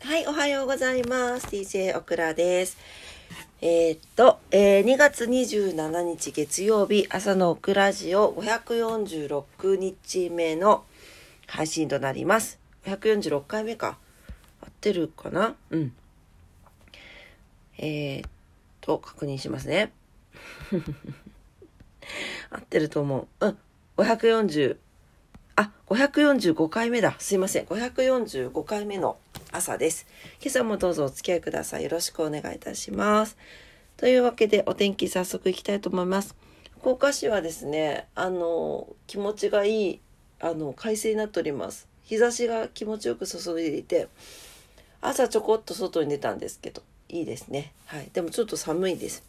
[0.00, 1.48] はい、おはようございます。
[1.48, 2.78] DJ オクラです。
[3.60, 10.84] えーっと、えー2月27日月曜日朝のオクラジオ546日目の
[11.48, 12.60] 配信となります。
[12.84, 13.98] 546回目か。
[14.62, 15.56] 合ってるかな？
[15.70, 15.92] うん。
[17.78, 18.30] えーっ
[18.80, 19.92] と、確認しますね。
[22.50, 23.46] 合ってると思う。
[23.46, 23.58] うん。
[23.96, 24.76] 540、
[25.56, 27.16] あ、545回目だ。
[27.18, 27.64] すいません。
[27.66, 29.18] 545回目の
[29.50, 30.06] 朝です。
[30.40, 31.84] 今朝もどうぞお付き合いください。
[31.84, 33.36] よろしくお願いいたします。
[33.96, 36.36] というわけで、お天気早速いきたいと思います。
[36.80, 40.00] 福岡市はですね、あの、気持ちがいい、
[40.40, 41.88] あの、快晴になっております。
[42.04, 44.08] 日差しが気持ちよく注いでいて、
[45.00, 47.72] 朝ちょこっと外に出たんですけど、いいですね。
[47.86, 48.10] はい。
[48.12, 49.22] でもちょっと寒いです。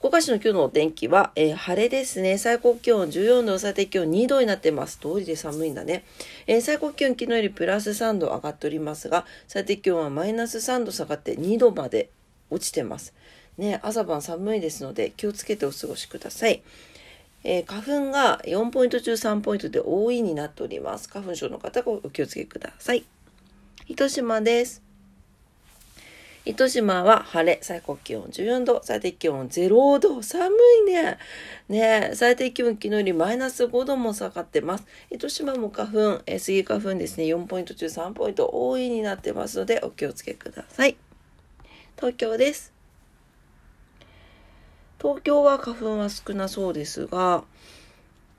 [0.00, 2.38] 福岡市の今日のお天気は、えー晴れですね。
[2.38, 4.96] 最高気温14度、最低気温2度になってます。
[4.96, 6.04] 通りで寒いんだね。
[6.46, 12.08] えー最高気温昨日よりプラス3度上がっておりますが、最低気温はマイナス3度下がって2度まで
[12.48, 13.12] 落ちてます。
[13.58, 16.62] ね、朝晩寒いですので気をつけてお過ごしください。
[17.44, 21.10] えー花粉が4ポイント中3ポイントで多いになっております。
[21.10, 23.04] 花粉症の方お気をつけください。
[23.86, 24.89] 糸島です。
[26.50, 30.52] 糸島は晴れ、最高気温14度、最低気温0度、寒
[30.88, 31.16] いね。
[31.68, 34.84] ね最低気温昨日よりマイナス5度も下がってます。
[35.10, 40.96] 糸島も花粉、えースギ花粉ですね、4ポイント中3ポイント多いになってますので、お気をつけください。
[41.94, 42.72] 東京です。
[45.00, 47.44] 東京は花粉は少なそうですが、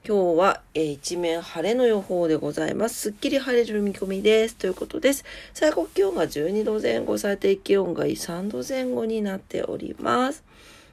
[0.05, 2.95] 今日は、えー一面晴れの予報でございます。
[2.95, 4.55] すっきり晴れる見込みです。
[4.55, 5.25] ということです。
[5.53, 10.43] 最高気温が12度前後、最低気温が3度前後になっております。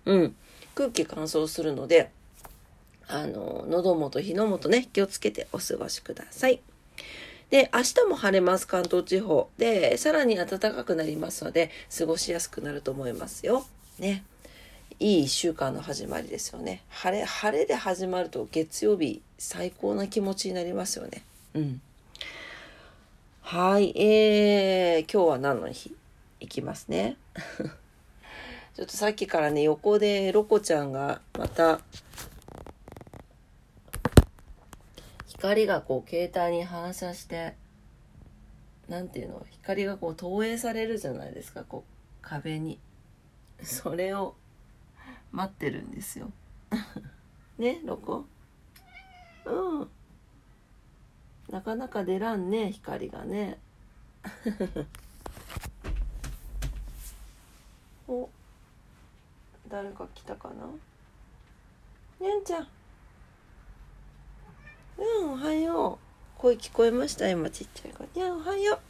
[0.05, 0.35] うん。
[0.75, 2.11] 空気乾燥するので、
[3.07, 6.61] あの、喉元、火の元ね、気をつけてお過ごしください。
[7.51, 9.49] で、明日も晴れます、関東地方。
[9.59, 13.65] で、さらに暖かくなりますので、過ごしやすくなると思いますよ。
[13.99, 14.25] ね。
[15.01, 16.83] いい一週間の始まりですよね。
[16.89, 21.23] 晴れ、晴れで始まると月曜日最高な気持ちになりますよね。
[21.55, 21.81] うん。
[23.43, 25.95] はい、えー、今日は何の日？
[26.41, 27.17] いきますね。
[28.75, 31.81] ちょっとさっきからね、横でロコちゃんがまた、
[35.29, 37.55] 光がこう携帯に反射して、
[38.89, 42.81] なんていうの、光がこう投影されるじゃないですか、こう壁に。
[43.63, 44.35] それを
[45.33, 46.31] 待ってるんですよ。
[47.59, 48.25] ね、ロコ？
[49.45, 49.91] うん。
[51.51, 53.59] なかなか出らんね、光がね。
[58.07, 58.29] お、
[59.69, 60.67] 誰か来たかな？
[62.21, 62.69] にゃんちゃん。
[64.99, 66.39] うん、おはよう。
[66.39, 67.29] 声聞こえました？
[67.31, 68.05] 今ちっちゃい子。
[68.15, 68.81] にゃん、おはよ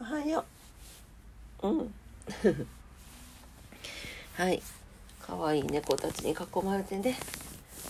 [0.00, 0.02] う。
[0.02, 0.44] おはよ
[1.62, 1.68] う。
[1.68, 1.94] うん。
[4.36, 4.60] はい。
[5.22, 7.16] 可愛い猫たちに囲まれてね。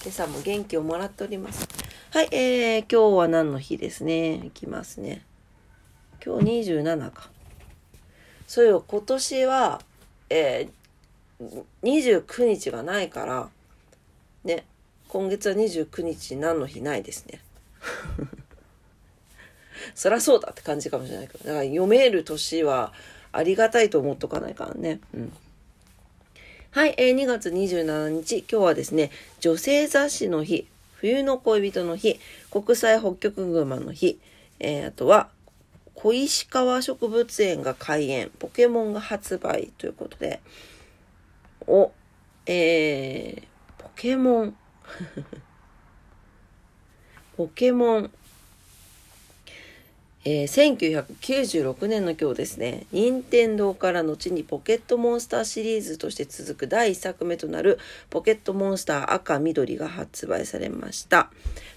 [0.02, 1.66] 今朝も元気をもらっております。
[2.10, 4.34] はい、えー、今日は何の日ですね。
[4.44, 5.24] いきますね。
[6.22, 7.30] 今日27か。
[8.46, 9.80] そうよ、今年は、
[10.28, 13.48] えー、29日がないから、
[14.44, 14.66] ね、
[15.08, 17.40] 今月は29日何の日ないですね。
[19.96, 21.44] そりゃそうだって感じかもしれないけど。
[21.44, 22.92] だから読める年は
[23.32, 25.00] ありがたいと思っとかないからね。
[25.14, 25.32] うん。
[26.74, 32.18] はい、えー、2月27日、今日はですね、女性雑誌の日、冬の恋人の日、
[32.50, 34.18] 国際北極熊の日、
[34.58, 35.28] えー、あとは、
[35.94, 40.40] 小石川植物園が開園、ポケモンが発売ということで、
[41.68, 41.92] お、
[42.46, 44.56] えー、ポケモン。
[47.38, 48.10] ポケモン。
[50.26, 61.30] えー1996年の今日ですね、任天堂から後にポケットモンスターシリーズとして続く第1作目となるポケットモンスター赤緑が発売されました。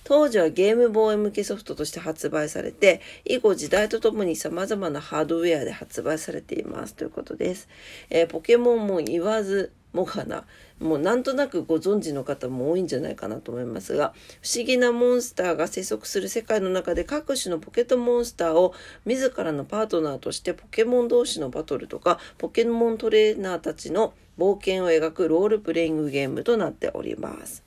[0.05, 7.67] 当時はゲームボーイ向けソフトとして発売されて、以後時代とともに様々なハードウェアで発売されていますということです。
[8.09, 10.45] えーポケモンも言わずもがな、
[10.79, 14.13] もうなんとなくご存知の方も多いんじゃないかなと思いますが、
[14.43, 27.63] 不思議なモンスターが生息する世界の中で各種のポケットモンスターを自らのパートナーとしてポケモン同士のバトルとか、ポケモントレーナーたちの冒険を描くロールプレイングゲームとなっております。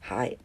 [0.00, 0.38] はい。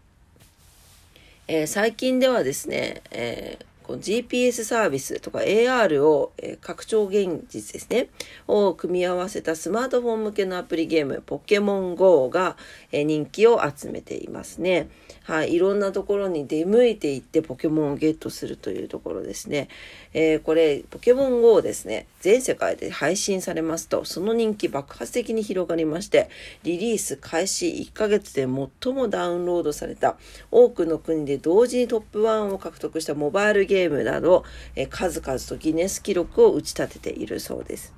[1.47, 8.09] えー最近ではですね、えーこの GPS サービスとか AR を、えー、拡張現実ですね、
[8.47, 12.57] を組み合わせたスマートフォン向けのアプリゲーム、ポケモン GO が、
[12.91, 14.89] えー、人気を集めていますね。
[15.23, 19.69] はい、いろんなところに出向いていってポケモンをゲットするというところですね。
[20.13, 26.29] えー、これ、ポケモン GO ですね、全世界で配信されますと、その人気爆発的に広がりまして、
[26.63, 30.17] リリース開始1ヶ月で最もダウンロードされた、
[30.49, 34.43] 多くの国で同時にトップ1を獲得したモバイルゲームなど、
[34.75, 37.93] えー、数々とギネス記録を打ち立てているそうです。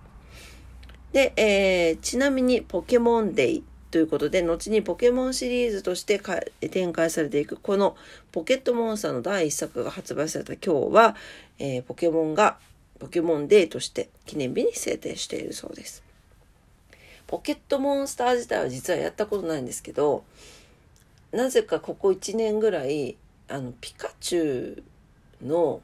[1.11, 6.21] で、えー、ちなみにポケモンデイということで、後にポケモンシリーズとして
[6.69, 7.95] 展開されていく、この
[8.31, 11.15] ポケットモンスターの第1作が発売された今日は、
[11.57, 12.57] えー、ポケモンが
[12.99, 16.03] ポケモンデーとして記念日に制定しているそうです。
[17.25, 20.23] ポケットモンスター自体は実はやったことないんですけど、
[21.31, 23.17] なぜかここ1年ぐらい、
[23.47, 24.83] あの、ピカチュウ
[25.43, 25.81] の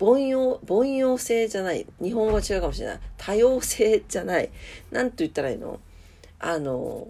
[0.00, 1.86] 凡庸、凡庸性じゃない。
[2.00, 3.00] 日本語は違うかもしれない。
[3.16, 4.50] 多様性じゃない。
[4.90, 5.80] なんと言ったらいいの？
[6.38, 7.08] あの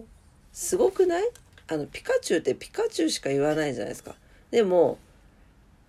[0.51, 1.29] すごくない？
[1.67, 4.15] あのピカチュウってピカチュウしか言わないじゃないですか
[4.49, 4.97] でも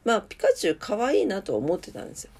[0.04, 2.30] まあピカチュウ可愛いなと思ってたんですよ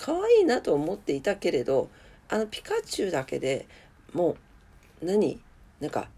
[0.00, 1.88] 可愛いなと思っていたけれど
[2.28, 3.68] あのピカチュウだけで
[4.12, 4.36] も
[5.00, 5.40] う何？
[5.78, 6.08] なんか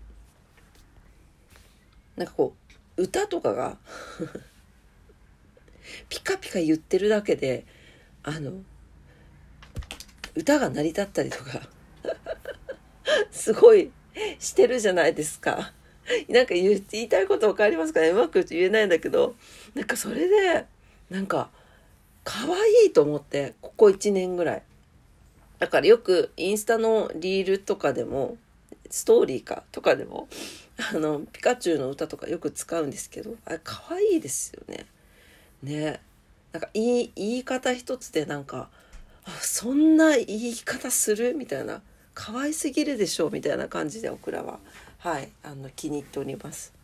[2.16, 2.54] なんかこ
[2.96, 3.76] う歌とかが
[6.08, 7.64] ピカピカ言ってるだけで
[8.22, 8.52] あの
[10.34, 11.62] 歌が成り立ったりとか
[13.30, 13.90] すごい
[14.38, 15.72] してるじゃないですか。
[16.28, 18.10] なんか言いたいこと分かりますかね？
[18.10, 19.34] うまく言えないんだけど、
[19.74, 20.66] なんかそれで、
[21.10, 21.50] なんか、
[22.24, 24.62] 可愛いと思って、ここ1年ぐらい。
[25.58, 28.36] だからよくインスタのリールとかでも、
[28.90, 30.28] ストーリーかとかでも、
[30.92, 34.86] あの、ピカチュウの歌とかよく使うんですけど、あれ可愛いですよね。
[35.62, 36.00] ね。
[36.52, 38.68] なんか言い、言い方一つでなんか、
[39.24, 41.34] あ、そんな言い方する？
[41.34, 41.80] みたいな。
[42.14, 43.30] 可愛すぎるでしょ？
[43.30, 44.58] みたいな感じでオクラは。
[44.98, 45.30] はい。
[45.42, 46.72] あの気に入っております。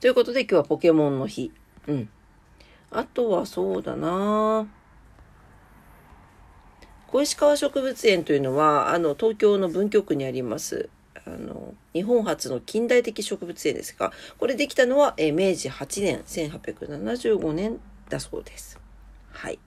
[0.00, 1.52] ということで今日はポケモンの日。
[1.88, 2.08] うん。
[2.90, 4.66] あとはそうだな。
[7.08, 10.88] 小石川植物園というのはあの東京の文京区にあります。
[11.34, 18.80] あの日本初の近代的植物園ですがこれできたのは、え明治8年1875年だそうです
[19.32, 19.58] はい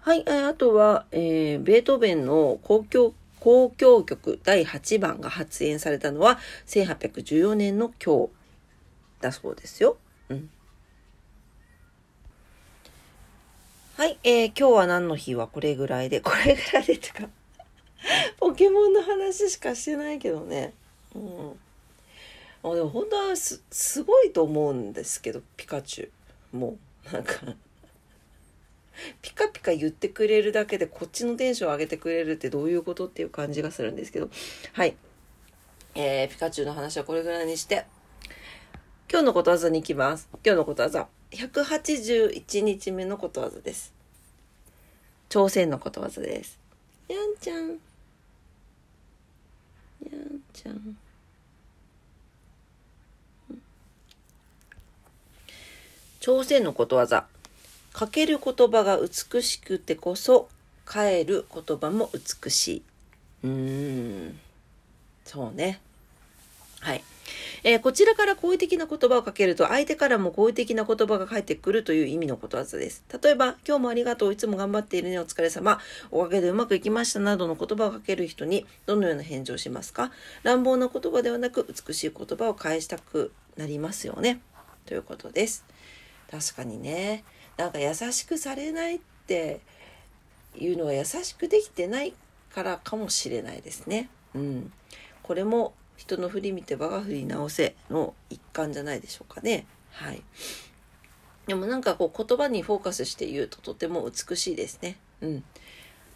[0.00, 3.12] はい、あとは、えー、ベートーベンの交響
[3.44, 8.30] 交響曲第8番が発演されたのは1814年の今日
[9.20, 9.96] だそうですよ。
[10.28, 10.50] うん。
[13.96, 17.28] はい、えー、今日は何の日はこれぐらいで、これぐらいでってか
[18.40, 20.72] ポケモンの話しかしてないけどね。
[21.14, 21.58] うん。
[22.62, 26.10] あでも本当はす、すごいと思うんですけど、ピカチュ
[26.54, 26.56] ウ。
[26.56, 26.78] も
[27.10, 27.54] う、なんか
[29.22, 34.30] ピカピカ言ってくれるだけでこっちのテンション上げてくれるってどういうことっていう感じがするんですけど。
[34.72, 34.96] はい。
[35.94, 37.86] えー、ピカチュウの話はこれぐらいにして、
[39.10, 40.28] 今日のことわざに行きます。
[40.44, 41.08] 今日のことわざ。
[41.30, 43.92] 181日目のことわざです。
[45.28, 46.58] 朝鮮のことわざです。
[47.08, 47.78] やんちゃん。
[50.16, 50.96] んちゃん。
[56.20, 57.26] 朝鮮のことわざ。
[57.92, 60.48] かける言葉が美しくてこそ、
[60.86, 62.10] 帰る言葉も
[62.42, 62.82] 美しい。
[63.44, 64.40] うーん。
[65.24, 65.80] そうね。
[66.80, 67.04] はい。
[67.64, 73.04] えー、こちらから好意的な言葉をかけると、相手からも好意的な言葉が返ってくるという意味のことわざです。
[73.22, 75.80] 例えば、今日もありがとう、いつも頑張っているね、お疲れ様、
[76.10, 80.10] おかげでうまくいきましたなどの言葉をかける人に、どのような返事をしますか
[80.42, 84.40] 乱暴な言葉ではなく、美しい言葉を返したくなりますよね。
[84.84, 85.64] ということです。
[86.30, 87.24] 確かにね。
[87.56, 89.60] なんか優しくされないって
[90.56, 92.14] いうのは優しくできてない
[92.54, 94.08] からかもしれないですね。
[94.34, 94.72] うん。
[95.22, 99.66] これも人の振り見て我が振り直せの一環じゃないでしょうかね。
[99.90, 100.22] はい。
[101.46, 104.98] でもなんかこう言葉にフォーカスして言うととても美しいですね。
[105.20, 105.44] うん。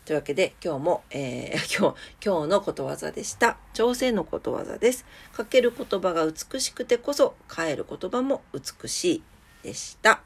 [0.05, 3.59] というわけで今日も、えー、 今日、今日のことわざでした。
[3.75, 5.05] 朝鮮のことわざです。
[5.33, 9.23] かける言葉が美しくてこそ、帰る言葉も美しい
[9.63, 10.23] でした。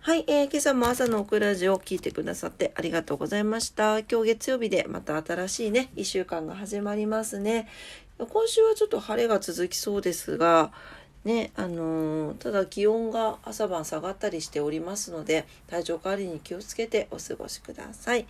[0.00, 3.98] はい、えー、今朝も朝のオクラジオを聞いてくださってありがとうございました。
[3.98, 7.68] 今日月曜日でまた新しいね、一週間が始まりますね。
[8.16, 10.72] 今週はちょっと晴れが続きそうですが、
[11.24, 18.26] ね、あのー、ただ気温が朝晩下がったりしておりますので、体調管理に気をつけてお過ごしください。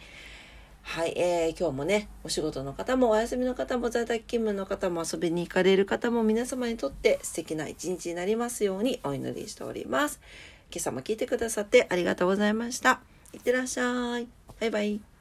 [0.82, 10.18] はい、えー、今日もね、お仕事の方もお休みの方も在宅勤務の方も遊びに行かれる方も皆様にとって素敵な一日になりますようにお祈りしております。
[10.70, 13.00] 今朝も聞いてくださってありがとうございました。
[13.32, 14.28] いってらっしゃい。
[14.60, 15.17] バイバイ。